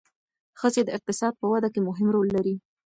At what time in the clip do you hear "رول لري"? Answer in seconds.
2.15-2.55